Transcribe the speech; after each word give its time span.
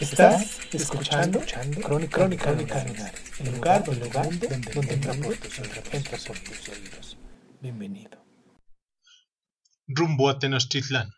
Estás 0.00 0.58
escuchando, 0.72 1.40
Crónica, 1.82 2.18
Crónica 2.18 2.52
Lunares, 2.52 3.20
el 3.38 3.54
lugar, 3.54 3.84
el 3.86 4.00
lugar 4.00 4.24
donde, 4.24 4.48
donde 4.48 4.94
entra 4.94 5.14
por 5.14 5.36
tus 5.36 5.58
oídos, 5.60 5.84
entra 5.92 6.18
por 6.26 6.38
tus 6.40 6.68
oídos. 6.68 7.16
Bienvenido. 7.60 8.24
rumbo 9.86 10.28
a 10.28 10.38
Tenochtitlán. 10.38 11.10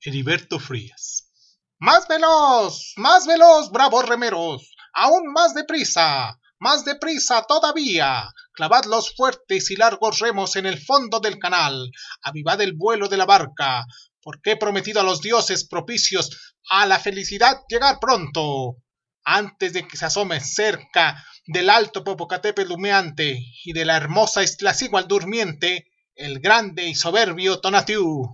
Heriberto 0.00 0.58
Frías. 0.58 1.30
¡Más 1.78 2.08
veloz! 2.08 2.94
¡Más 2.96 3.26
veloz, 3.26 3.70
bravos 3.70 4.08
remeros! 4.08 4.74
¡Aún 4.94 5.30
más 5.32 5.54
deprisa! 5.54 6.40
¡Más 6.58 6.84
deprisa 6.86 7.42
todavía! 7.46 8.32
Clavad 8.52 8.86
los 8.86 9.14
fuertes 9.14 9.70
y 9.70 9.76
largos 9.76 10.20
remos 10.20 10.56
en 10.56 10.64
el 10.64 10.80
fondo 10.80 11.20
del 11.20 11.38
canal. 11.38 11.90
Avivad 12.22 12.62
el 12.62 12.72
vuelo 12.72 13.08
de 13.08 13.18
la 13.18 13.26
barca, 13.26 13.84
porque 14.22 14.52
he 14.52 14.56
prometido 14.56 15.00
a 15.00 15.04
los 15.04 15.20
dioses 15.20 15.66
propicios 15.66 16.49
a 16.68 16.86
la 16.86 16.98
felicidad 16.98 17.62
llegar 17.68 17.98
pronto. 18.00 18.76
Antes 19.24 19.72
de 19.72 19.86
que 19.86 19.96
se 19.96 20.06
asome 20.06 20.40
cerca 20.40 21.24
del 21.46 21.70
alto 21.70 22.04
Popocatépetl 22.04 22.72
humeante 22.72 23.38
y 23.64 23.72
de 23.72 23.84
la 23.84 23.96
hermosa 23.96 24.42
Iztaccíhuatl 24.42 25.08
durmiente, 25.08 25.86
el 26.14 26.40
grande 26.40 26.86
y 26.86 26.94
soberbio 26.94 27.60
Tonatiuh. 27.60 28.32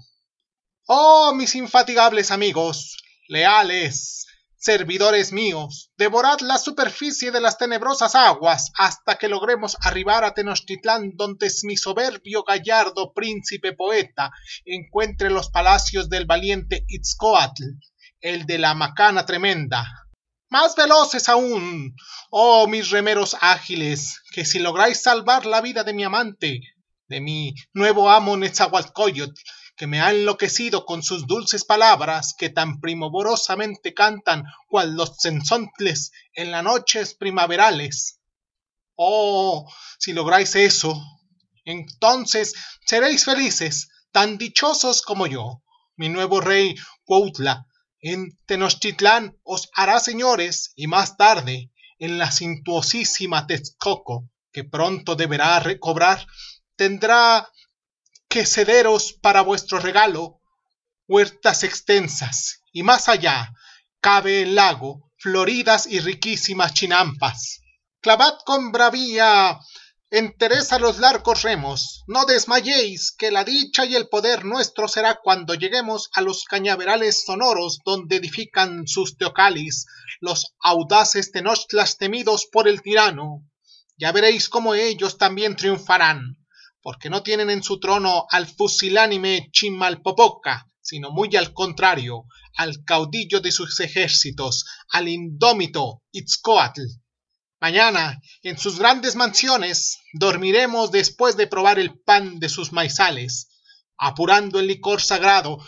Oh, 0.87 1.33
mis 1.35 1.55
infatigables 1.55 2.31
amigos, 2.31 2.97
leales, 3.29 4.27
servidores 4.59 5.33
míos, 5.33 5.93
devorad 5.97 6.41
la 6.41 6.59
superficie 6.59 7.31
de 7.31 7.41
las 7.41 7.57
tenebrosas 7.59 8.15
aguas 8.15 8.73
hasta 8.77 9.17
que 9.17 9.29
logremos 9.29 9.77
arribar 9.81 10.25
a 10.25 10.35
Tenochtitlán, 10.35 11.13
donde 11.15 11.49
mi 11.63 11.77
soberbio 11.77 12.43
gallardo 12.43 13.13
príncipe 13.13 13.73
poeta 13.73 14.31
encuentre 14.65 15.31
los 15.31 15.51
palacios 15.51 16.09
del 16.09 16.27
valiente 16.27 16.85
Itzcoatl, 16.89 17.63
el 18.27 18.45
de 18.45 18.59
la 18.59 18.75
macana 18.75 19.25
tremenda. 19.25 19.87
Más 20.49 20.75
veloces 20.75 21.29
aún, 21.29 21.95
oh 22.31 22.67
mis 22.67 22.91
remeros 22.91 23.37
ágiles, 23.41 24.21
que 24.33 24.45
si 24.45 24.59
lográis 24.59 25.01
salvar 25.01 25.47
la 25.47 25.61
vida 25.61 25.85
de 25.85 25.93
mi 25.93 26.03
amante, 26.03 26.61
de 27.07 27.21
mi 27.21 27.55
nuevo 27.73 28.11
amo 28.11 28.37
Netzahualcoyotl, 28.37 29.41
que 29.77 29.87
me 29.87 30.01
ha 30.01 30.11
enloquecido 30.11 30.85
con 30.87 31.05
sus 31.05 31.29
dulces 31.29 31.65
palabras 31.65 32.35
que 32.37 32.51
tan 32.51 32.81
primorosamente 32.81 33.95
cantan 33.95 34.43
cual 34.67 34.95
los 34.95 35.19
cenzontles 35.21 36.11
en 36.35 36.51
las 36.51 36.65
noches 36.65 37.15
primaverales. 37.15 38.19
Oh, 38.97 39.71
si 40.01 40.13
lográis 40.13 40.57
eso, 40.57 41.01
entonces 41.65 42.55
seréis 42.85 43.25
felices, 43.25 43.89
tan 44.11 44.37
dichosos 44.37 45.03
como 45.03 45.29
yo. 45.29 45.63
Mi 45.95 46.09
nuevo 46.09 46.41
rey 46.41 46.75
Cuautla 47.05 47.67
en 48.13 48.39
Tenochtitlán 48.47 49.37
os 49.43 49.69
hará 49.75 49.99
señores 49.99 50.73
y 50.77 50.87
más 50.87 51.17
tarde 51.17 51.73
en 51.99 52.19
la 52.19 52.31
cintuosísima 52.31 53.49
Texcoco, 53.49 54.31
que 54.53 54.63
pronto 54.63 55.17
deberá 55.17 55.59
recobrar, 55.59 56.25
tendrá 56.77 57.51
que 58.29 58.47
cederos 58.47 59.13
para 59.13 59.41
vuestro 59.41 59.81
regalo 59.81 60.41
huertas 61.09 61.65
extensas 61.65 62.63
y 62.73 62.85
más 62.85 63.09
allá 63.09 63.53
cabe 64.01 64.43
el 64.43 64.55
lago, 64.55 65.11
floridas 65.19 65.87
y 65.87 65.99
riquísimas 65.99 66.75
chinampas. 66.75 67.61
Clavad 68.01 68.35
con 68.45 68.71
bravía 68.71 69.59
entereza 70.11 70.79
los 70.79 70.99
largos 70.99 71.43
remos, 71.43 72.05
no 72.07 72.25
desmayéis, 72.25 73.13
que 73.13 73.31
la 73.31 73.45
dicha 73.45 73.85
y 73.85 73.97
el 73.97 74.09
poder 74.09 74.45
nuestro 74.45 74.89
será 74.89 75.19
cuando 75.23 75.55
lleguemos 75.55 76.09
a 76.13 76.21
los 76.21 76.45
cañaverales 76.45 77.25
sonoros 77.25 77.81
donde 77.85 78.17
edifican 78.17 78.87
sus 78.87 79.17
teocalis 79.17 79.87
los 80.21 80.55
audaces 80.61 81.33
tenochtlas 81.33 81.99
temidos 81.99 82.47
por 82.51 82.69
el 82.69 82.83
tirano. 82.83 83.45
Ya 83.99 84.13
veréis 84.13 84.49
cómo 84.49 84.75
ellos 84.75 85.19
también 85.19 85.57
triunfarán 85.57 86.37
porque 86.87 87.11
no 87.11 87.25
tienen 87.25 87.51
en 87.51 87.65
su 87.65 87.81
trono 87.81 88.27
al 88.31 88.47
fusilánime 88.47 89.49
Chimalpopoca, 89.51 90.71
sino 90.81 91.11
muy 91.11 91.35
al 91.35 91.53
contrario, 91.53 92.27
al 92.57 92.85
caudillo 92.85 93.41
de 93.41 93.51
sus 93.51 93.81
ejércitos, 93.81 94.65
al 94.91 95.09
indómito 95.09 96.05
Itzcoatl. 96.13 96.83
Mañana, 97.67 98.23
en 98.45 98.57
sus 98.57 98.79
grandes 98.79 99.17
mansiones, 99.17 99.99
dormiremos 100.13 100.93
después 100.93 101.37
de 101.37 101.49
probar 101.49 101.81
el 101.81 101.99
pan 101.99 102.39
de 102.39 102.49
sus 102.49 102.73
maizales, 102.73 103.49
apurando 103.99 104.61
el 104.61 104.69
licor 104.69 105.03
sagrado 105.03 105.59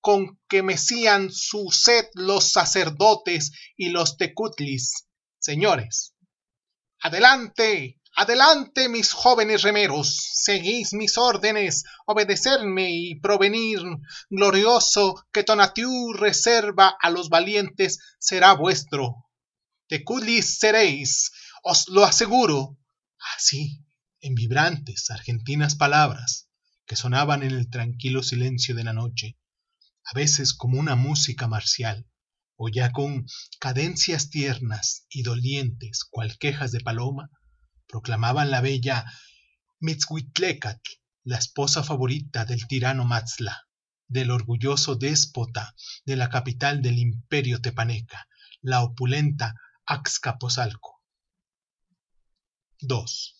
con 0.00 0.38
que 0.48 0.62
mecían 0.62 1.32
su 1.32 1.72
sed 1.72 2.04
los 2.14 2.52
sacerdotes 2.52 3.50
y 3.76 3.88
los 3.88 4.16
tecutlis. 4.16 5.08
Señores, 5.40 6.14
adelante, 7.00 8.00
Adelante, 8.14 8.88
mis 8.88 9.12
jóvenes 9.12 9.62
remeros, 9.62 10.16
seguís 10.34 10.92
mis 10.92 11.18
órdenes, 11.18 11.82
obedecerme 12.06 12.88
y 12.90 13.20
provenir 13.20 13.80
glorioso 14.30 15.24
que 15.32 15.42
Tonatiuh 15.42 16.12
reserva 16.12 16.96
a 17.00 17.10
los 17.10 17.28
valientes 17.28 17.98
será 18.18 18.52
vuestro. 18.54 19.28
Teculis 19.88 20.58
seréis, 20.58 21.30
os 21.62 21.88
lo 21.88 22.04
aseguro. 22.04 22.78
Así, 23.36 23.84
en 24.20 24.34
vibrantes, 24.34 25.10
argentinas 25.10 25.74
palabras 25.74 26.48
que 26.86 26.96
sonaban 26.96 27.42
en 27.42 27.52
el 27.52 27.68
tranquilo 27.68 28.22
silencio 28.22 28.74
de 28.74 28.84
la 28.84 28.92
noche, 28.92 29.38
a 30.04 30.14
veces 30.14 30.54
como 30.54 30.78
una 30.78 30.96
música 30.96 31.46
marcial, 31.46 32.06
o 32.56 32.68
ya 32.68 32.92
con 32.92 33.26
cadencias 33.60 34.30
tiernas 34.30 35.06
y 35.10 35.22
dolientes, 35.22 36.04
cual 36.04 36.38
quejas 36.38 36.72
de 36.72 36.80
paloma, 36.80 37.30
proclamaban 37.86 38.50
la 38.50 38.60
bella 38.60 39.04
Mitzhuitlecatl, 39.80 40.90
la 41.24 41.38
esposa 41.38 41.84
favorita 41.84 42.44
del 42.44 42.66
tirano 42.66 43.04
Matzla, 43.04 43.68
del 44.08 44.30
orgulloso 44.30 44.96
déspota 44.96 45.74
de 46.04 46.16
la 46.16 46.30
capital 46.30 46.80
del 46.80 46.98
imperio 46.98 47.60
tepaneca, 47.60 48.26
la 48.62 48.82
opulenta 48.82 49.54
Axcapotzalco. 49.84 50.97
2. 52.80 53.34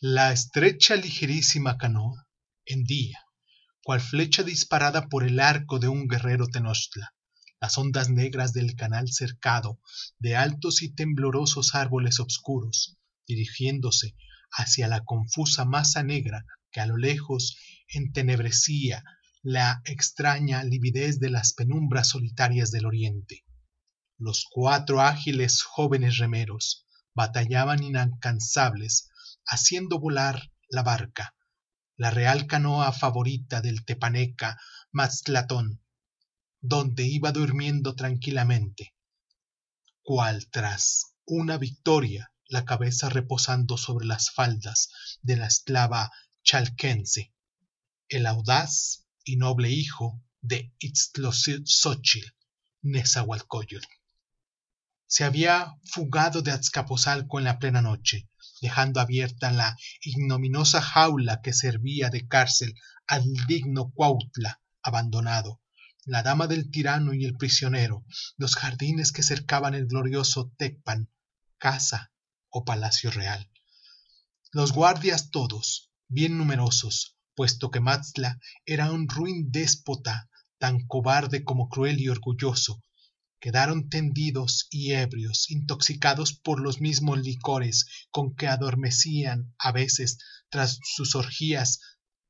La 0.00 0.32
estrecha 0.32 0.96
ligerísima 0.96 1.76
canoa 1.76 2.26
hendía, 2.64 3.18
cual 3.82 4.00
flecha 4.00 4.42
disparada 4.42 5.10
por 5.10 5.22
el 5.22 5.38
arco 5.38 5.78
de 5.78 5.88
un 5.88 6.08
guerrero 6.08 6.46
tenochtla, 6.46 7.14
las 7.60 7.76
ondas 7.76 8.08
negras 8.08 8.54
del 8.54 8.74
canal 8.74 9.12
cercado 9.12 9.82
de 10.18 10.34
altos 10.34 10.80
y 10.80 10.94
temblorosos 10.94 11.74
árboles 11.74 12.20
obscuros, 12.20 12.96
dirigiéndose 13.26 14.16
hacia 14.50 14.88
la 14.88 15.04
confusa 15.04 15.66
masa 15.66 16.02
negra 16.02 16.46
que 16.70 16.80
a 16.80 16.86
lo 16.86 16.96
lejos 16.96 17.58
entenebrecía 17.88 19.04
la 19.42 19.82
extraña 19.84 20.64
lividez 20.64 21.20
de 21.20 21.28
las 21.28 21.52
penumbras 21.52 22.08
solitarias 22.08 22.70
del 22.70 22.86
oriente. 22.86 23.44
Los 24.16 24.46
cuatro 24.50 25.02
ágiles 25.02 25.60
jóvenes 25.60 26.16
remeros 26.16 26.84
batallaban 27.14 27.82
inalcanzables, 27.82 29.10
haciendo 29.46 29.98
volar 29.98 30.50
la 30.68 30.82
barca, 30.82 31.34
la 31.96 32.10
real 32.10 32.46
canoa 32.46 32.92
favorita 32.92 33.60
del 33.60 33.84
tepaneca 33.84 34.58
Maztlatón, 34.90 35.80
donde 36.60 37.04
iba 37.04 37.30
durmiendo 37.30 37.94
tranquilamente, 37.94 38.94
cual 40.02 40.48
tras 40.50 41.14
una 41.24 41.56
victoria, 41.56 42.32
la 42.46 42.64
cabeza 42.64 43.08
reposando 43.08 43.78
sobre 43.78 44.06
las 44.06 44.30
faldas 44.30 44.90
de 45.22 45.36
la 45.36 45.46
esclava 45.46 46.12
chalquense, 46.42 47.32
el 48.08 48.26
audaz 48.26 49.06
y 49.24 49.36
noble 49.36 49.70
hijo 49.70 50.22
de 50.40 50.74
Itztlocil, 50.78 51.64
Nezahualcóyotl. 52.82 53.88
Se 55.06 55.24
había 55.24 55.74
fugado 55.84 56.42
de 56.42 56.50
Azcapotzalco 56.50 57.38
en 57.38 57.44
la 57.44 57.58
plena 57.58 57.82
noche, 57.82 58.28
dejando 58.60 59.00
abierta 59.00 59.50
la 59.52 59.76
ignominiosa 60.00 60.80
jaula 60.80 61.40
que 61.42 61.52
servía 61.52 62.10
de 62.10 62.26
cárcel 62.26 62.74
al 63.06 63.24
digno 63.46 63.92
Cuautla 63.92 64.60
abandonado, 64.82 65.60
la 66.04 66.22
dama 66.22 66.46
del 66.46 66.70
tirano 66.70 67.14
y 67.14 67.24
el 67.24 67.36
prisionero, 67.36 68.04
los 68.36 68.56
jardines 68.56 69.12
que 69.12 69.22
cercaban 69.22 69.74
el 69.74 69.86
glorioso 69.86 70.52
Tecpan, 70.56 71.10
casa 71.58 72.12
o 72.50 72.64
palacio 72.64 73.10
real. 73.10 73.50
Los 74.52 74.72
guardias 74.72 75.30
todos, 75.30 75.90
bien 76.08 76.38
numerosos, 76.38 77.16
puesto 77.34 77.70
que 77.70 77.80
Matzla 77.80 78.38
era 78.66 78.92
un 78.92 79.08
ruin 79.08 79.50
déspota, 79.50 80.28
tan 80.58 80.86
cobarde 80.86 81.42
como 81.42 81.68
cruel 81.68 82.00
y 82.00 82.08
orgulloso, 82.08 82.82
quedaron 83.44 83.90
tendidos 83.90 84.68
y 84.70 84.92
ebrios, 84.92 85.50
intoxicados 85.50 86.32
por 86.32 86.62
los 86.62 86.80
mismos 86.80 87.18
licores 87.18 87.84
con 88.10 88.34
que 88.34 88.48
adormecían 88.48 89.54
a 89.58 89.70
veces 89.70 90.16
tras 90.48 90.78
sus 90.82 91.14
orgías 91.14 91.80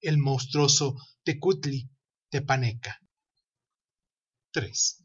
el 0.01 0.19
monstruoso 0.19 0.97
Tecutli 1.23 1.89
Tepaneca. 2.31 3.01
3. 4.51 5.05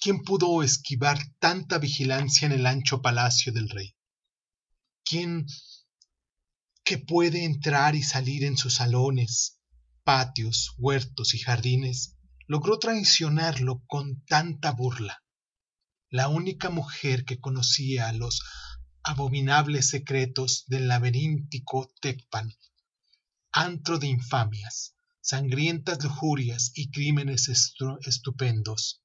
¿Quién 0.00 0.22
pudo 0.22 0.62
esquivar 0.62 1.18
tanta 1.40 1.78
vigilancia 1.78 2.46
en 2.46 2.52
el 2.52 2.64
ancho 2.64 3.02
palacio 3.02 3.52
del 3.52 3.70
rey? 3.70 3.96
¿Quién 5.04 5.46
que 6.84 6.98
puede 6.98 7.44
entrar 7.44 7.96
y 7.96 8.04
salir 8.04 8.44
en 8.44 8.56
sus 8.56 8.74
salones, 8.74 9.58
patios, 10.04 10.74
huertos 10.78 11.34
y 11.34 11.40
jardines, 11.40 12.17
logró 12.48 12.78
traicionarlo 12.78 13.84
con 13.86 14.24
tanta 14.24 14.72
burla? 14.72 15.22
La 16.08 16.28
única 16.28 16.70
mujer 16.70 17.26
que 17.26 17.38
conocía 17.38 18.10
los 18.14 18.42
abominables 19.02 19.90
secretos 19.90 20.64
del 20.66 20.88
laberíntico 20.88 21.92
Tecpan, 22.00 22.54
antro 23.52 23.98
de 23.98 24.06
infamias, 24.06 24.94
sangrientas 25.20 26.02
lujurias 26.02 26.72
y 26.74 26.90
crímenes 26.90 27.50
estupendos. 28.00 29.02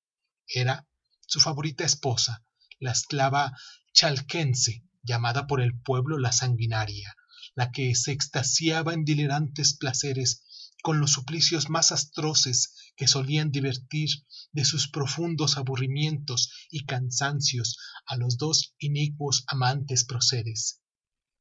Era 0.47 0.87
su 1.27 1.41
favorita 1.41 1.83
esposa, 1.83 2.45
la 2.79 2.93
esclava 2.93 3.51
chalquense, 3.93 4.85
llamada 5.01 5.47
por 5.47 5.59
el 5.59 5.77
pueblo 5.81 6.17
la 6.17 6.31
sanguinaria, 6.31 7.13
la 7.55 7.71
que 7.71 7.93
se 7.93 8.13
extasiaba 8.13 8.93
en 8.93 9.03
delirantes 9.03 9.75
placeres 9.75 10.43
con 10.83 10.99
los 10.99 11.13
suplicios 11.13 11.69
más 11.69 11.93
atroces 11.93 12.75
que 12.97 13.07
solían 13.07 13.51
divertir 13.51 14.09
de 14.51 14.65
sus 14.65 14.89
profundos 14.89 15.57
aburrimientos 15.57 16.51
y 16.69 16.85
cansancios 16.85 17.77
a 18.05 18.17
los 18.17 18.37
dos 18.37 18.75
inicuos 18.79 19.45
amantes 19.47 20.03
procedes, 20.03 20.81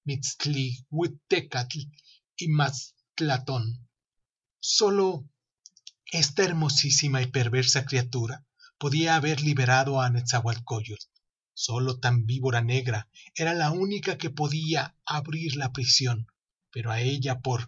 Mitztlihuitecatl 0.04 1.80
y 2.36 2.48
Maztlatón. 2.48 3.88
Sólo 4.60 5.28
esta 6.06 6.44
hermosísima 6.44 7.20
y 7.20 7.26
perversa 7.26 7.84
criatura 7.84 8.46
podía 8.78 9.16
haber 9.16 9.40
liberado 9.40 10.00
a 10.00 10.08
Netzahualcoyotl. 10.08 11.04
Sólo 11.52 11.98
tan 11.98 12.26
víbora 12.26 12.62
negra 12.62 13.08
era 13.34 13.54
la 13.54 13.72
única 13.72 14.18
que 14.18 14.30
podía 14.30 14.96
abrir 15.04 15.56
la 15.56 15.72
prisión, 15.72 16.28
pero 16.70 16.92
a 16.92 17.00
ella 17.00 17.40
por 17.40 17.66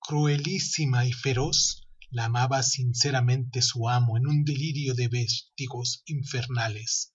cruelísima 0.00 1.06
y 1.06 1.12
feroz 1.12 1.88
la 2.10 2.24
amaba 2.24 2.62
sinceramente 2.62 3.60
su 3.60 3.88
amo 3.88 4.16
en 4.16 4.26
un 4.26 4.44
delirio 4.44 4.94
de 4.94 5.08
vértigos 5.08 6.02
infernales. 6.06 7.12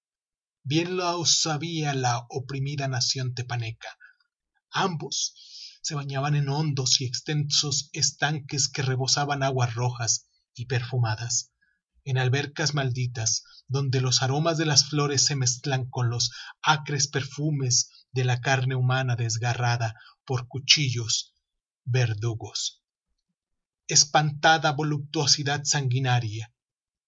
Bien 0.63 0.97
lo 0.97 1.25
sabía 1.25 1.93
la 1.93 2.25
oprimida 2.29 2.87
nación 2.87 3.33
tepaneca. 3.33 3.97
Ambos 4.69 5.33
se 5.81 5.95
bañaban 5.95 6.35
en 6.35 6.47
hondos 6.49 7.01
y 7.01 7.05
extensos 7.05 7.89
estanques 7.91 8.69
que 8.69 8.83
rebosaban 8.83 9.43
aguas 9.43 9.73
rojas 9.73 10.29
y 10.53 10.67
perfumadas, 10.67 11.51
en 12.05 12.17
albercas 12.17 12.73
malditas, 12.73 13.43
donde 13.67 13.99
los 13.99 14.21
aromas 14.21 14.57
de 14.57 14.65
las 14.65 14.89
flores 14.89 15.25
se 15.25 15.35
mezclan 15.35 15.89
con 15.89 16.09
los 16.09 16.31
acres 16.61 17.07
perfumes 17.07 17.89
de 18.11 18.23
la 18.23 18.39
carne 18.39 18.75
humana 18.75 19.15
desgarrada 19.15 19.95
por 20.25 20.47
cuchillos 20.47 21.32
verdugos. 21.85 22.81
Espantada 23.87 24.71
voluptuosidad 24.71 25.63
sanguinaria, 25.65 26.53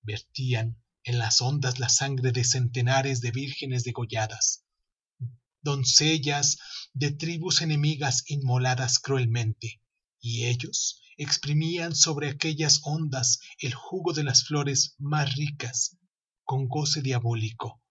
vertían 0.01 0.81
en 1.04 1.19
las 1.19 1.42
ondas 1.42 1.80
la 1.80 1.89
sangre 1.89 2.31
de 2.31 2.44
centenares 2.44 3.22
de 3.22 3.31
vírgenes 3.31 3.83
degolladas, 3.83 4.66
doncellas 5.62 6.57
de 6.94 7.12
tribus 7.12 7.62
enemigas 7.62 8.24
inmoladas 8.27 9.00
cruelmente, 9.00 9.81
y 10.19 10.45
ellos 10.45 11.01
exprimían 11.18 11.95
sobre 11.95 12.30
aquellas 12.30 12.81
ondas 12.83 13.39
el 13.60 13.74
jugo 13.74 14.13
de 14.13 14.24
las 14.24 14.45
flores 14.45 14.95
más 14.98 15.36
ricas, 15.36 15.98
con 16.44 16.68
goce 16.68 17.01
diabólico. 17.01 17.81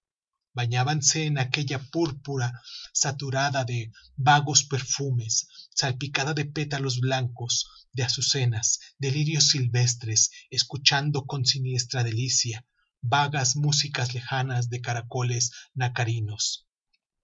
Bañábanse 0.55 1.27
en 1.27 1.39
aquella 1.39 1.79
púrpura 1.79 2.63
saturada 2.93 3.65
de 3.65 3.91
vagos 4.17 4.65
perfumes, 4.65 5.49
salpicada 5.75 6.33
de 6.33 6.45
pétalos 6.45 7.01
blancos, 7.01 7.69
de 7.93 8.05
azucenas, 8.05 8.79
de 8.99 9.11
lirios 9.11 9.49
silvestres, 9.49 10.31
escuchando 10.51 11.27
con 11.27 11.45
siniestra 11.45 12.05
delicia 12.05 12.65
vagas 13.07 13.57
músicas 13.57 14.15
lejanas 14.15 14.71
de 14.71 14.81
caracoles 14.81 15.51
nacarinos. 15.75 16.67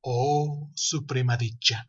Oh 0.02 0.70
suprema 0.74 1.36
dicha. 1.36 1.88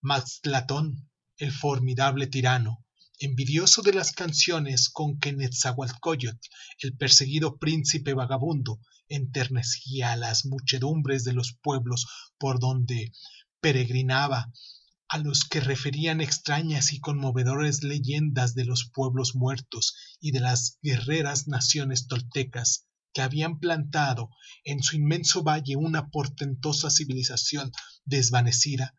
Maztlatón, 0.00 1.10
el 1.36 1.52
formidable 1.52 2.26
tirano, 2.26 2.86
envidioso 3.18 3.82
de 3.82 3.92
las 3.92 4.12
canciones 4.12 4.88
con 4.88 5.18
que 5.18 5.32
Netzahualcoyotl, 5.32 6.48
el 6.78 6.96
perseguido 6.96 7.58
príncipe 7.58 8.14
vagabundo, 8.14 8.80
enternecía 9.14 10.12
a 10.12 10.16
las 10.16 10.46
muchedumbres 10.46 11.24
de 11.24 11.32
los 11.32 11.56
pueblos 11.62 12.06
por 12.38 12.58
donde 12.58 13.12
peregrinaba, 13.60 14.52
a 15.08 15.18
los 15.18 15.44
que 15.44 15.60
referían 15.60 16.20
extrañas 16.20 16.92
y 16.92 17.00
conmovedores 17.00 17.82
leyendas 17.82 18.54
de 18.54 18.64
los 18.64 18.90
pueblos 18.92 19.34
muertos 19.34 19.94
y 20.20 20.30
de 20.32 20.40
las 20.40 20.78
guerreras 20.82 21.48
naciones 21.48 22.06
toltecas, 22.06 22.86
que 23.12 23.20
habían 23.20 23.58
plantado 23.58 24.30
en 24.64 24.82
su 24.82 24.96
inmenso 24.96 25.42
valle 25.42 25.76
una 25.76 26.08
portentosa 26.08 26.90
civilización 26.90 27.70
desvanecida, 28.04 28.94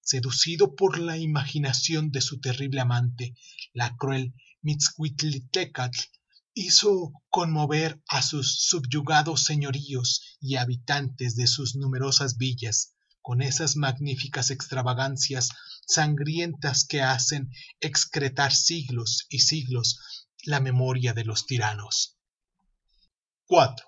seducido 0.00 0.76
por 0.76 1.00
la 1.00 1.18
imaginación 1.18 2.12
de 2.12 2.20
su 2.20 2.38
terrible 2.38 2.80
amante, 2.80 3.34
la 3.72 3.96
cruel 3.96 4.34
Mitzcuitlitecatl, 4.62 5.98
hizo 6.58 7.12
conmover 7.28 8.02
a 8.08 8.22
sus 8.22 8.62
subjugados 8.62 9.44
señoríos 9.44 10.38
y 10.40 10.56
habitantes 10.56 11.36
de 11.36 11.46
sus 11.46 11.76
numerosas 11.76 12.38
villas 12.38 12.94
con 13.20 13.42
esas 13.42 13.76
magníficas 13.76 14.50
extravagancias 14.50 15.50
sangrientas 15.86 16.86
que 16.86 17.02
hacen 17.02 17.50
excretar 17.80 18.54
siglos 18.54 19.26
y 19.28 19.40
siglos 19.40 20.00
la 20.44 20.60
memoria 20.60 21.12
de 21.12 21.24
los 21.24 21.44
tiranos. 21.44 22.16
4. 23.44 23.86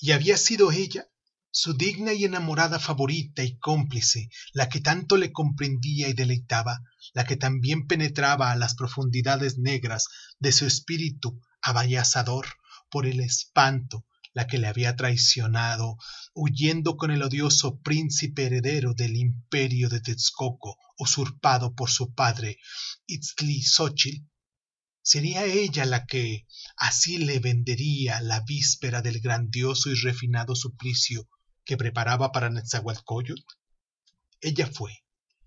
Y 0.00 0.12
había 0.12 0.36
sido 0.36 0.70
ella, 0.70 1.08
su 1.50 1.72
digna 1.72 2.12
y 2.12 2.24
enamorada 2.24 2.78
favorita 2.78 3.42
y 3.42 3.56
cómplice, 3.56 4.28
la 4.52 4.68
que 4.68 4.80
tanto 4.80 5.16
le 5.16 5.32
comprendía 5.32 6.08
y 6.08 6.12
deleitaba, 6.12 6.82
la 7.14 7.24
que 7.24 7.36
también 7.36 7.86
penetraba 7.86 8.50
a 8.50 8.56
las 8.56 8.74
profundidades 8.74 9.56
negras 9.56 10.08
de 10.40 10.52
su 10.52 10.66
espíritu 10.66 11.40
abayazador 11.64 12.46
por 12.90 13.06
el 13.06 13.18
espanto, 13.20 14.06
la 14.32 14.46
que 14.46 14.58
le 14.58 14.68
había 14.68 14.94
traicionado, 14.94 15.96
huyendo 16.34 16.96
con 16.96 17.10
el 17.10 17.22
odioso 17.22 17.80
príncipe 17.80 18.46
heredero 18.46 18.94
del 18.94 19.16
imperio 19.16 19.88
de 19.88 20.00
Texcoco, 20.00 20.76
usurpado 20.98 21.74
por 21.74 21.90
su 21.90 22.14
padre 22.14 22.58
Itztlizóchitl, 23.06 24.24
Sería 25.06 25.44
ella 25.44 25.84
la 25.84 26.06
que 26.06 26.46
así 26.78 27.18
le 27.18 27.38
vendería 27.38 28.22
la 28.22 28.40
víspera 28.40 29.02
del 29.02 29.20
grandioso 29.20 29.90
y 29.90 29.96
refinado 29.96 30.56
suplicio 30.56 31.28
que 31.66 31.76
preparaba 31.76 32.32
para 32.32 32.48
Netzahualcoyotl. 32.48 33.42
Ella 34.40 34.66
fue, 34.66 35.03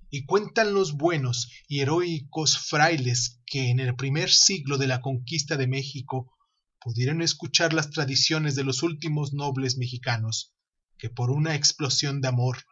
y 0.10 0.26
cuentan 0.26 0.74
los 0.74 0.94
buenos 0.94 1.50
y 1.68 1.82
heroicos 1.82 2.58
frailes 2.58 3.42
que 3.46 3.70
en 3.70 3.80
el 3.80 3.96
primer 3.96 4.30
siglo 4.32 4.78
de 4.78 4.88
la 4.88 5.02
conquista 5.02 5.58
de 5.58 5.68
México 5.68 6.34
pudieron 6.80 7.22
escuchar 7.22 7.74
las 7.74 7.90
tradiciones 7.90 8.56
de 8.56 8.64
los 8.64 8.84
últimos 8.84 9.34
nobles 9.34 9.78
mexicanos, 9.78 10.54
que 10.98 11.10
por 11.10 11.30
una 11.30 11.56
explosión 11.56 12.22
de 12.22 12.30
amor 12.30 12.66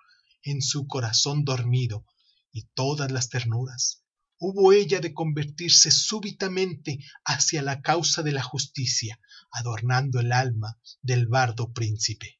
en 0.44 0.62
su 0.62 0.88
corazón 0.88 1.44
dormido 1.44 2.06
y 2.51 2.63
todas 2.74 3.12
las 3.12 3.30
ternuras, 3.30 4.04
hubo 4.38 4.74
ella 4.74 5.00
de 5.00 5.13
convertirse 5.13 5.92
súbitamente 5.92 7.00
hacia 7.25 7.62
la 7.62 7.82
causa 7.82 8.24
de 8.24 8.32
la 8.32 8.44
justicia, 8.44 9.20
adornando 9.51 10.20
el 10.20 10.32
alma 10.32 10.80
del 11.01 11.27
bardo 11.27 11.74
príncipe. 11.74 12.39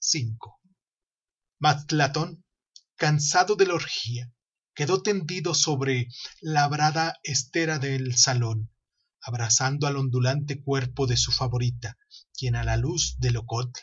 5. 0.00 0.60
Maztlatón, 1.58 2.44
cansado 3.00 3.56
de 3.56 3.66
la 3.66 3.72
orgía, 3.72 4.30
quedó 4.74 5.02
tendido 5.02 5.54
sobre 5.54 6.08
la 6.42 6.68
brada 6.68 7.18
estera 7.22 7.78
del 7.78 8.18
salón, 8.18 8.70
abrazando 9.22 9.86
al 9.86 9.96
ondulante 9.96 10.62
cuerpo 10.62 11.06
de 11.06 11.16
su 11.16 11.32
favorita, 11.32 11.96
quien 12.34 12.56
a 12.56 12.62
la 12.62 12.76
luz 12.76 13.16
del 13.18 13.38
ocote, 13.38 13.80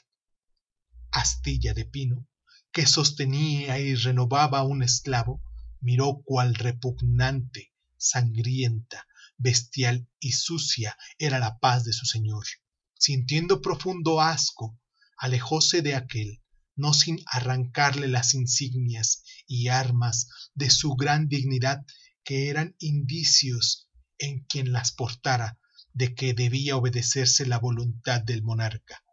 astilla 1.10 1.74
de 1.74 1.86
pino, 1.86 2.28
que 2.72 2.86
sostenía 2.86 3.80
y 3.80 3.96
renovaba 3.96 4.62
un 4.62 4.84
esclavo, 4.84 5.42
miró 5.82 6.22
cual 6.24 6.54
repugnante, 6.54 7.74
sangrienta, 7.98 9.08
bestial 9.36 10.08
y 10.20 10.34
sucia 10.34 10.96
era 11.18 11.40
la 11.40 11.58
paz 11.58 11.86
de 11.86 11.94
su 11.94 12.06
señor. 12.06 12.46
Sintiendo 12.94 13.64
profundo 13.64 14.22
asco, 14.22 14.80
alejóse 15.18 15.82
de 15.82 15.96
aquél, 15.96 16.44
no 16.78 16.94
sin 16.94 17.20
arrancarle 17.26 18.08
las 18.08 18.34
insignias 18.34 19.24
y 19.48 19.68
armas 19.68 20.30
de 20.54 20.70
su 20.70 20.96
gran 20.96 21.28
dignidad 21.28 21.86
que 22.24 22.50
eran 22.50 22.76
indicios 22.80 23.90
en 24.18 24.46
quien 24.46 24.72
las 24.72 24.92
portara 24.92 25.60
de 25.94 26.14
que 26.14 26.34
debía 26.34 26.78
obedecerse 26.78 27.46
la 27.46 27.58
voluntad 27.58 28.22
del 28.22 28.44
monarca. 28.44 29.04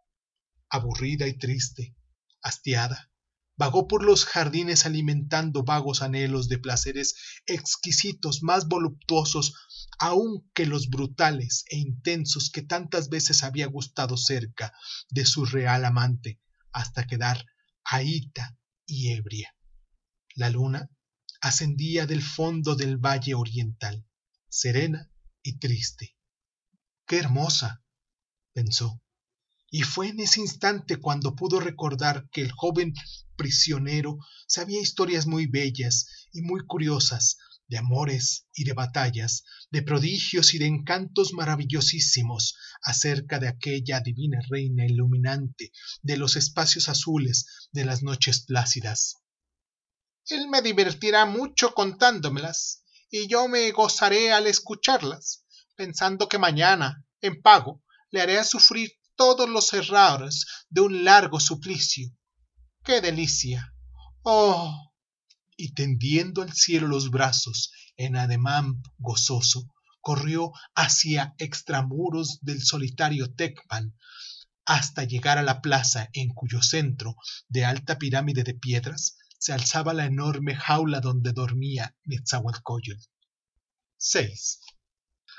Aburrida 0.69 1.27
y 1.27 1.37
triste, 1.37 1.95
hastiada, 2.41 3.11
vagó 3.57 3.87
por 3.87 4.03
los 4.03 4.25
jardines 4.25 4.85
alimentando 4.85 5.63
vagos 5.63 6.01
anhelos 6.01 6.49
de 6.49 6.59
placeres 6.59 7.15
exquisitos 7.45 8.43
más 8.43 8.67
voluptuosos 8.67 9.53
aun 9.97 10.47
que 10.53 10.65
los 10.65 10.89
brutales 10.89 11.63
e 11.69 11.77
intensos 11.77 12.49
que 12.49 12.61
tantas 12.61 13.09
veces 13.09 13.43
había 13.43 13.67
gustado 13.67 14.17
cerca 14.17 14.73
de 15.09 15.25
su 15.25 15.45
real 15.45 15.85
amante 15.85 16.39
hasta 16.71 17.07
quedar 17.07 17.45
ahita 17.85 18.57
y 18.85 19.11
ebria. 19.13 19.55
La 20.35 20.49
luna 20.49 20.89
ascendía 21.41 22.05
del 22.05 22.21
fondo 22.21 22.75
del 22.75 22.97
valle 22.97 23.35
oriental 23.35 24.05
serena 24.55 25.11
y 25.43 25.57
triste. 25.59 26.15
Qué 27.05 27.19
hermosa 27.19 27.83
pensó. 28.53 29.01
Y 29.69 29.81
fue 29.81 30.07
en 30.07 30.21
ese 30.21 30.39
instante 30.39 30.97
cuando 30.97 31.35
pudo 31.35 31.59
recordar 31.59 32.29
que 32.31 32.41
el 32.41 32.51
joven 32.53 32.93
prisionero 33.35 34.17
sabía 34.47 34.79
historias 34.79 35.27
muy 35.27 35.47
bellas 35.47 36.27
y 36.31 36.41
muy 36.41 36.65
curiosas 36.65 37.37
de 37.67 37.77
amores 37.77 38.47
y 38.53 38.63
de 38.63 38.73
batallas, 38.73 39.43
de 39.71 39.81
prodigios 39.81 40.53
y 40.53 40.59
de 40.59 40.67
encantos 40.67 41.33
maravillosísimos 41.33 42.55
acerca 42.81 43.39
de 43.39 43.47
aquella 43.47 43.99
divina 43.99 44.39
reina 44.49 44.85
iluminante 44.85 45.71
de 46.01 46.17
los 46.17 46.35
espacios 46.35 46.89
azules 46.89 47.69
de 47.71 47.85
las 47.85 48.03
noches 48.03 48.45
plácidas. 48.45 49.15
Él 50.27 50.47
me 50.49 50.61
divertirá 50.61 51.25
mucho 51.25 51.73
contándomelas, 51.73 52.83
y 53.11 53.27
yo 53.27 53.47
me 53.47 53.71
gozaré 53.71 54.31
al 54.31 54.47
escucharlas, 54.47 55.45
pensando 55.75 56.27
que 56.27 56.37
mañana, 56.37 57.05
en 57.21 57.41
pago, 57.41 57.83
le 58.11 58.21
haré 58.21 58.43
sufrir 58.43 58.91
todos 59.15 59.49
los 59.49 59.71
errores 59.73 60.45
de 60.69 60.81
un 60.81 61.03
largo 61.03 61.39
suplicio. 61.39 62.09
¡Qué 62.83 63.01
delicia! 63.01 63.73
¡Oh! 64.23 64.93
Y 65.57 65.73
tendiendo 65.73 66.41
al 66.41 66.53
cielo 66.53 66.87
los 66.87 67.11
brazos 67.11 67.71
en 67.97 68.15
ademán 68.15 68.81
gozoso, 68.97 69.67
corrió 70.01 70.51
hacia 70.75 71.33
extramuros 71.37 72.39
del 72.41 72.61
solitario 72.61 73.33
Tecpan, 73.33 73.95
hasta 74.65 75.03
llegar 75.03 75.37
a 75.37 75.43
la 75.43 75.61
plaza 75.61 76.09
en 76.13 76.29
cuyo 76.29 76.61
centro, 76.61 77.15
de 77.47 77.65
alta 77.65 77.97
pirámide 77.97 78.43
de 78.43 78.53
piedras, 78.53 79.17
se 79.37 79.53
alzaba 79.53 79.93
la 79.93 80.05
enorme 80.05 80.55
jaula 80.55 80.99
donde 80.99 81.31
dormía 81.31 81.95
Netzahualcoyotl. 82.03 83.03
6. 83.97 84.59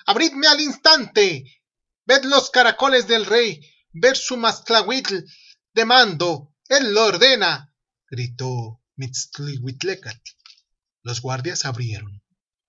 ¡Abridme 0.06 0.46
al 0.46 0.60
instante! 0.60 1.62
¡Ved 2.04 2.24
los 2.24 2.50
caracoles 2.50 3.08
del 3.08 3.26
rey! 3.26 3.60
¡Ver 3.92 4.16
su 4.16 4.36
mastlahuitl 4.36 5.24
de 5.74 5.84
mando! 5.84 6.54
¡Él 6.68 6.94
lo 6.94 7.06
ordena! 7.06 7.74
gritó 8.08 8.80
Mitzlihuitlecatl. 8.96 10.30
Los 11.02 11.20
guardias 11.20 11.64
abrieron. 11.64 12.22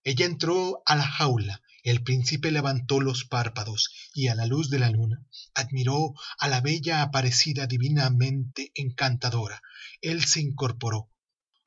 Ella 0.04 0.26
entró 0.26 0.84
a 0.86 0.96
la 0.96 1.08
jaula. 1.08 1.62
El 1.84 2.04
príncipe 2.04 2.52
levantó 2.52 3.00
los 3.00 3.24
párpados 3.24 3.90
y 4.14 4.28
a 4.28 4.36
la 4.36 4.46
luz 4.46 4.70
de 4.70 4.80
la 4.80 4.90
luna 4.90 5.26
admiró 5.54 6.14
a 6.38 6.48
la 6.48 6.62
bella 6.62 7.02
aparecida 7.02 7.66
divinamente 7.66 8.72
encantadora. 8.76 9.62
Él 10.02 10.26
se 10.26 10.42
incorporó. 10.42 11.10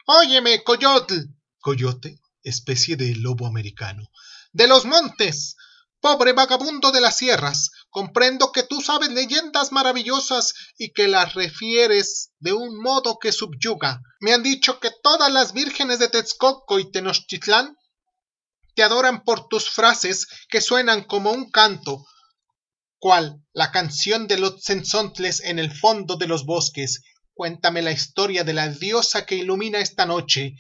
Óyeme, 0.07 0.63
coyotl. 0.63 1.15
Coyote, 1.59 2.21
especie 2.43 2.97
de 2.97 3.15
lobo 3.17 3.47
americano. 3.47 4.11
De 4.53 4.67
los 4.67 4.85
montes. 4.85 5.57
Pobre 6.01 6.33
vagabundo 6.33 6.93
de 6.93 7.03
las 7.03 7.19
sierras, 7.19 7.71
comprendo 7.91 8.53
que 8.53 8.63
tú 8.63 8.81
sabes 8.81 9.11
leyendas 9.11 9.71
maravillosas 9.71 10.55
y 10.79 10.95
que 10.95 11.09
las 11.09 11.35
refieres 11.35 12.33
de 12.39 12.55
un 12.55 12.81
modo 12.81 13.19
que 13.19 13.33
subyuga. 13.33 14.01
Me 14.21 14.33
han 14.33 14.43
dicho 14.43 14.81
que 14.81 14.91
todas 15.03 15.31
las 15.31 15.53
vírgenes 15.53 15.99
de 15.99 16.09
Texcoco 16.09 16.79
y 16.79 16.91
Tenochtitlán 16.91 17.77
te 18.75 18.83
adoran 18.83 19.25
por 19.25 19.49
tus 19.49 19.69
frases 19.69 20.27
que 20.49 20.63
suenan 20.63 21.05
como 21.05 21.33
un 21.33 21.51
canto, 21.51 22.07
cual 22.99 23.45
la 23.53 23.71
canción 23.71 24.27
de 24.27 24.39
los 24.39 24.63
cenzontles 24.65 25.41
en 25.41 25.59
el 25.59 25.71
fondo 25.71 26.17
de 26.17 26.29
los 26.29 26.47
bosques. 26.47 27.03
Cuéntame 27.35 27.83
la 27.83 27.93
historia 27.93 28.43
de 28.43 28.55
la 28.55 28.69
diosa 28.69 29.27
que 29.27 29.35
ilumina 29.35 29.81
esta 29.81 30.07
noche. 30.07 30.55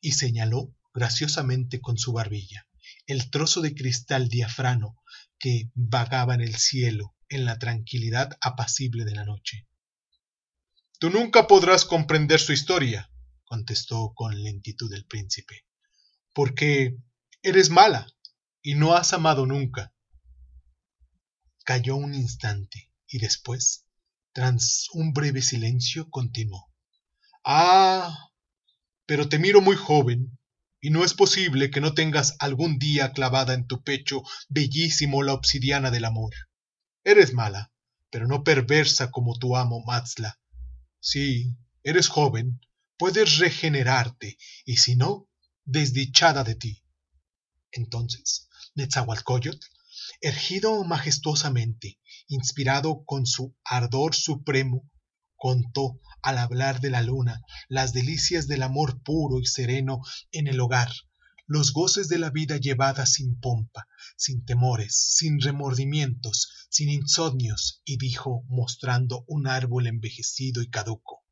Y 0.00 0.12
señaló 0.12 0.76
graciosamente 0.94 1.80
con 1.80 1.98
su 1.98 2.12
barbilla 2.12 2.66
el 3.10 3.28
trozo 3.28 3.60
de 3.60 3.74
cristal 3.74 4.28
diafrano 4.28 4.96
que 5.36 5.72
vagaba 5.74 6.34
en 6.34 6.42
el 6.42 6.54
cielo 6.54 7.16
en 7.28 7.44
la 7.44 7.58
tranquilidad 7.58 8.38
apacible 8.40 9.04
de 9.04 9.16
la 9.16 9.24
noche. 9.24 9.66
Tú 11.00 11.10
nunca 11.10 11.48
podrás 11.48 11.84
comprender 11.84 12.38
su 12.38 12.52
historia, 12.52 13.10
contestó 13.44 14.12
con 14.14 14.40
lentitud 14.44 14.92
el 14.94 15.06
príncipe, 15.06 15.66
porque 16.32 16.98
eres 17.42 17.68
mala 17.68 18.06
y 18.62 18.76
no 18.76 18.94
has 18.94 19.12
amado 19.12 19.44
nunca. 19.44 19.92
Calló 21.64 21.96
un 21.96 22.14
instante 22.14 22.92
y 23.08 23.18
después, 23.18 23.86
tras 24.32 24.86
un 24.92 25.12
breve 25.12 25.42
silencio, 25.42 26.08
continuó. 26.10 26.72
Ah, 27.44 28.30
pero 29.04 29.28
te 29.28 29.40
miro 29.40 29.60
muy 29.60 29.74
joven 29.74 30.38
y 30.80 30.90
no 30.90 31.04
es 31.04 31.14
posible 31.14 31.70
que 31.70 31.80
no 31.80 31.94
tengas 31.94 32.36
algún 32.38 32.78
día 32.78 33.12
clavada 33.12 33.54
en 33.54 33.66
tu 33.66 33.82
pecho 33.82 34.22
bellísimo 34.48 35.22
la 35.22 35.34
obsidiana 35.34 35.90
del 35.90 36.06
amor. 36.06 36.34
Eres 37.04 37.34
mala, 37.34 37.72
pero 38.10 38.26
no 38.26 38.44
perversa 38.44 39.10
como 39.10 39.38
tu 39.38 39.56
amo 39.56 39.82
Matzla. 39.84 40.40
Sí, 41.00 41.56
eres 41.82 42.08
joven, 42.08 42.60
puedes 42.96 43.38
regenerarte, 43.38 44.36
y 44.64 44.76
si 44.76 44.96
no, 44.96 45.28
desdichada 45.64 46.44
de 46.44 46.54
ti. 46.54 46.84
Entonces, 47.72 48.48
Netzahualcoyotl, 48.74 49.66
ergido 50.20 50.84
majestuosamente, 50.84 51.98
inspirado 52.28 53.04
con 53.04 53.26
su 53.26 53.56
ardor 53.64 54.14
supremo, 54.14 54.90
contó 55.40 55.98
al 56.22 56.36
hablar 56.36 56.80
de 56.80 56.90
la 56.90 57.00
luna 57.00 57.40
las 57.68 57.94
delicias 57.94 58.46
del 58.46 58.62
amor 58.62 59.02
puro 59.02 59.40
y 59.40 59.46
sereno 59.46 60.02
en 60.32 60.48
el 60.48 60.60
hogar, 60.60 60.92
los 61.46 61.72
goces 61.72 62.08
de 62.08 62.18
la 62.18 62.28
vida 62.28 62.58
llevada 62.58 63.06
sin 63.06 63.40
pompa, 63.40 63.88
sin 64.16 64.44
temores, 64.44 64.94
sin 65.16 65.40
remordimientos, 65.40 66.68
sin 66.68 66.90
insomnios, 66.90 67.80
y 67.86 67.96
dijo 67.96 68.44
mostrando 68.48 69.24
un 69.26 69.48
árbol 69.48 69.86
envejecido 69.86 70.62
y 70.62 70.68
caduco. 70.68 71.24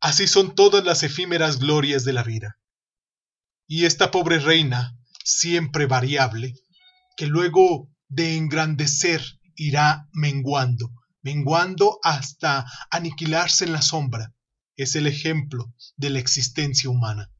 Así 0.00 0.26
son 0.26 0.56
todas 0.56 0.84
las 0.84 1.04
efímeras 1.04 1.60
glorias 1.60 2.04
de 2.04 2.12
la 2.12 2.24
vida. 2.24 2.58
Y 3.68 3.84
esta 3.84 4.10
pobre 4.10 4.40
reina, 4.40 4.98
siempre 5.24 5.86
variable, 5.86 6.54
que 7.16 7.26
luego 7.26 7.88
de 8.08 8.36
engrandecer 8.36 9.22
irá 9.54 10.08
menguando, 10.12 10.90
menguando 11.22 11.98
hasta 12.02 12.66
aniquilarse 12.90 13.64
en 13.64 13.72
la 13.72 13.82
sombra, 13.82 14.34
es 14.76 14.96
el 14.96 15.06
ejemplo 15.06 15.72
de 15.96 16.10
la 16.10 16.18
existencia 16.18 16.90
humana. 16.90 17.30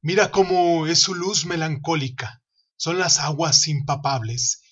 Mira 0.00 0.30
cómo 0.30 0.86
es 0.86 1.00
su 1.00 1.14
luz 1.14 1.44
melancólica, 1.44 2.42
son 2.76 2.98
las 2.98 3.18
aguas 3.18 3.68
impapables 3.68 4.62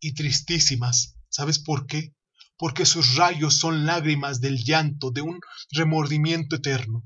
y 0.00 0.14
tristísimas. 0.14 1.14
¿Sabes 1.28 1.60
por 1.60 1.86
qué? 1.86 2.14
Porque 2.56 2.84
sus 2.84 3.14
rayos 3.14 3.56
son 3.56 3.86
lágrimas 3.86 4.40
del 4.40 4.64
llanto 4.64 5.12
de 5.12 5.20
un 5.20 5.38
remordimiento 5.70 6.56
eterno. 6.56 7.04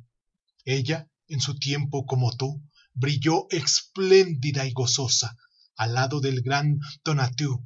Ella, 0.64 1.10
en 1.28 1.40
su 1.40 1.58
tiempo 1.58 2.06
como 2.06 2.34
tú, 2.34 2.62
brilló 2.94 3.46
espléndida 3.50 4.64
y 4.66 4.72
gozosa 4.72 5.36
al 5.76 5.94
lado 5.94 6.20
del 6.20 6.40
gran 6.40 6.80
Tonatiuh, 7.02 7.60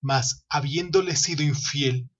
mas 0.00 0.44
habiéndole 0.48 1.16
sido 1.16 1.42
infiel, 1.42 2.10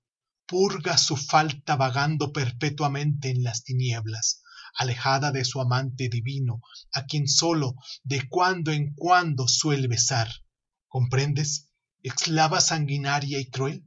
purga 0.46 0.96
su 0.96 1.16
falta 1.16 1.76
vagando 1.76 2.32
perpetuamente 2.32 3.30
en 3.30 3.42
las 3.42 3.64
tinieblas, 3.64 4.42
alejada 4.74 5.30
de 5.30 5.44
su 5.44 5.60
amante 5.60 6.08
divino, 6.08 6.62
a 6.92 7.04
quien 7.04 7.28
sólo 7.28 7.74
de 8.02 8.28
cuando 8.28 8.72
en 8.72 8.94
cuando 8.94 9.46
suele 9.46 9.88
besar. 9.88 10.28
¿Comprendes? 10.88 11.70
Esclava 12.02 12.60
sanguinaria 12.60 13.38
y 13.40 13.50
cruel. 13.50 13.84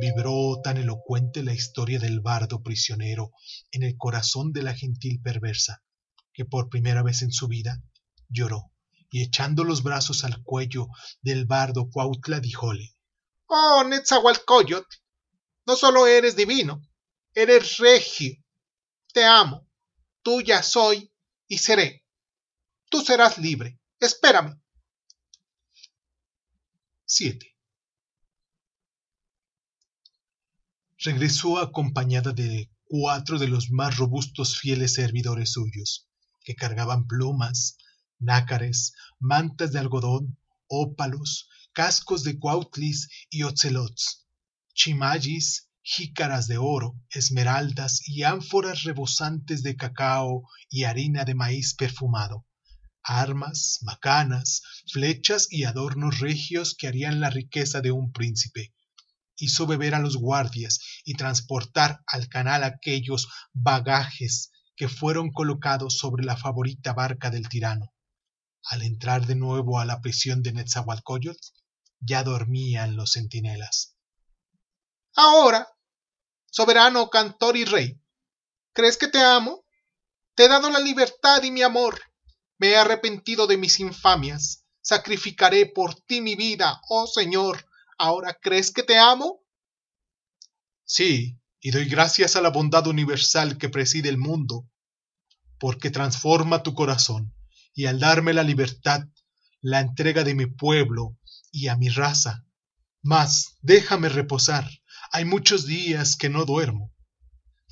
Vibró 0.00 0.60
tan 0.62 0.76
elocuente 0.76 1.42
la 1.44 1.54
historia 1.54 1.98
del 1.98 2.20
bardo 2.20 2.62
prisionero 2.62 3.30
en 3.70 3.84
el 3.84 3.96
corazón 3.96 4.52
de 4.52 4.62
la 4.62 4.74
gentil 4.74 5.20
perversa, 5.22 5.84
que 6.32 6.44
por 6.44 6.68
primera 6.68 7.02
vez 7.02 7.22
en 7.22 7.30
su 7.30 7.46
vida 7.46 7.82
lloró, 8.28 8.72
y 9.10 9.22
echando 9.22 9.64
los 9.64 9.82
brazos 9.82 10.24
al 10.24 10.42
cuello 10.42 10.88
del 11.22 11.46
bardo 11.46 11.88
Cuautla 11.90 12.40
díjole 12.40 12.96
Oh, 13.48 13.84
Netzahualcoyot, 13.84 14.86
no 15.66 15.76
solo 15.76 16.06
eres 16.06 16.34
divino, 16.34 16.82
eres 17.32 17.76
regio. 17.78 18.34
Te 19.12 19.24
amo, 19.24 19.68
tuya 20.22 20.62
soy 20.62 21.12
y 21.46 21.58
seré. 21.58 22.04
Tú 22.90 23.00
serás 23.02 23.38
libre. 23.38 23.78
Espérame. 24.00 24.60
7. 27.04 27.56
Regresó 30.98 31.58
acompañada 31.58 32.32
de 32.32 32.68
cuatro 32.84 33.38
de 33.38 33.48
los 33.48 33.70
más 33.70 33.96
robustos 33.96 34.58
fieles 34.58 34.94
servidores 34.94 35.52
suyos, 35.52 36.08
que 36.42 36.56
cargaban 36.56 37.06
plumas, 37.06 37.78
nácares, 38.18 38.92
mantas 39.18 39.72
de 39.72 39.78
algodón, 39.78 40.38
ópalos, 40.68 41.48
cascos 41.72 42.24
de 42.24 42.38
cuautlis 42.38 43.08
y 43.30 43.42
ocelots, 43.42 44.26
chimayis, 44.74 45.68
jícaras 45.82 46.48
de 46.48 46.58
oro, 46.58 47.00
esmeraldas 47.10 48.00
y 48.08 48.24
ánforas 48.24 48.82
rebosantes 48.82 49.62
de 49.62 49.76
cacao 49.76 50.48
y 50.68 50.84
harina 50.84 51.24
de 51.24 51.34
maíz 51.34 51.74
perfumado, 51.74 52.44
armas, 53.04 53.78
macanas, 53.82 54.62
flechas 54.90 55.46
y 55.48 55.62
adornos 55.62 56.18
regios 56.18 56.74
que 56.76 56.88
harían 56.88 57.20
la 57.20 57.30
riqueza 57.30 57.80
de 57.80 57.92
un 57.92 58.10
príncipe. 58.10 58.74
Hizo 59.36 59.66
beber 59.66 59.94
a 59.94 60.00
los 60.00 60.16
guardias 60.16 60.80
y 61.04 61.14
transportar 61.14 62.02
al 62.06 62.28
canal 62.28 62.64
aquellos 62.64 63.28
bagajes 63.52 64.50
que 64.74 64.88
fueron 64.88 65.30
colocados 65.30 65.98
sobre 65.98 66.24
la 66.24 66.36
favorita 66.36 66.94
barca 66.94 67.30
del 67.30 67.48
tirano. 67.48 67.92
Al 68.68 68.82
entrar 68.82 69.26
de 69.26 69.36
nuevo 69.36 69.78
a 69.78 69.84
la 69.84 70.00
prisión 70.00 70.42
de 70.42 70.52
Netzahualcoyotl, 70.52 71.48
ya 72.00 72.24
dormían 72.24 72.96
los 72.96 73.12
centinelas. 73.12 73.96
Ahora, 75.14 75.68
soberano 76.50 77.08
cantor 77.08 77.56
y 77.56 77.64
rey, 77.64 78.00
¿crees 78.72 78.96
que 78.96 79.08
te 79.08 79.20
amo? 79.20 79.64
Te 80.34 80.44
he 80.44 80.48
dado 80.48 80.68
la 80.70 80.80
libertad 80.80 81.42
y 81.42 81.50
mi 81.50 81.62
amor. 81.62 82.00
Me 82.58 82.68
he 82.70 82.76
arrepentido 82.76 83.46
de 83.46 83.56
mis 83.56 83.80
infamias. 83.80 84.64
Sacrificaré 84.82 85.66
por 85.66 85.94
ti 85.94 86.20
mi 86.20 86.34
vida, 86.34 86.80
oh 86.88 87.06
Señor. 87.06 87.66
¿Ahora 87.98 88.36
crees 88.40 88.70
que 88.70 88.82
te 88.82 88.98
amo? 88.98 89.42
Sí, 90.84 91.38
y 91.60 91.70
doy 91.70 91.88
gracias 91.88 92.36
a 92.36 92.40
la 92.40 92.50
bondad 92.50 92.86
universal 92.86 93.58
que 93.58 93.68
preside 93.68 94.08
el 94.08 94.18
mundo, 94.18 94.68
porque 95.58 95.90
transforma 95.90 96.62
tu 96.62 96.74
corazón, 96.74 97.34
y 97.76 97.84
al 97.84 98.00
darme 98.00 98.32
la 98.32 98.42
libertad, 98.42 99.06
la 99.60 99.80
entrega 99.80 100.24
de 100.24 100.34
mi 100.34 100.46
pueblo 100.46 101.18
y 101.52 101.68
a 101.68 101.76
mi 101.76 101.90
raza. 101.90 102.44
Mas 103.02 103.58
déjame 103.60 104.08
reposar. 104.08 104.68
Hay 105.12 105.26
muchos 105.26 105.66
días 105.66 106.16
que 106.16 106.30
no 106.30 106.46
duermo. 106.46 106.92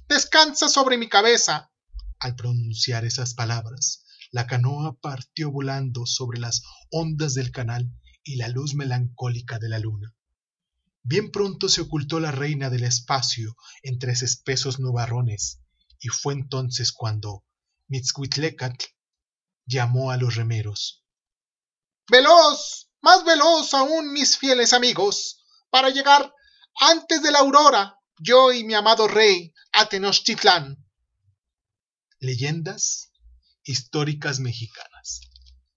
Descansa 0.07 0.69
sobre 0.69 0.99
mi 0.99 1.09
cabeza. 1.09 1.73
Al 2.21 2.37
pronunciar 2.37 3.07
esas 3.07 3.35
palabras, 3.35 4.05
la 4.31 4.47
canoa 4.47 4.99
partió 5.01 5.51
volando 5.51 6.05
sobre 6.05 6.39
las 6.39 6.63
ondas 6.91 7.33
del 7.33 7.51
canal 7.51 7.91
y 8.23 8.37
la 8.37 8.49
luz 8.49 8.75
melancólica 8.75 9.59
de 9.59 9.71
la 9.71 9.79
luna. 9.79 10.15
Bien 11.03 11.31
pronto 11.31 11.69
se 11.71 11.81
ocultó 11.81 12.21
la 12.21 12.31
reina 12.31 12.69
del 12.69 12.85
espacio 12.85 13.57
entre 13.83 14.13
espesos 14.13 14.81
nubarrones, 14.81 15.63
y 15.99 16.09
fue 16.09 16.35
entonces 16.35 16.93
cuando 16.93 17.45
llamó 19.67 20.11
a 20.11 20.17
los 20.17 20.35
remeros. 20.35 21.05
¡Veloz! 22.11 22.85
más 23.05 23.23
veloz 23.23 23.75
aún 23.75 24.15
mis 24.15 24.39
fieles 24.39 24.73
amigos, 24.73 25.45
para 25.69 25.91
llegar 25.91 26.33
antes 26.81 27.23
de 27.23 27.31
la 27.31 27.41
aurora, 27.41 28.01
yo 28.19 28.51
y 28.51 28.65
mi 28.65 28.73
amado 28.73 29.07
rey, 29.07 29.53
a 29.73 29.87
Tenochtitlán. 29.91 30.83
Leyendas 32.19 33.13
históricas 33.63 34.41
mexicanas. 34.41 35.21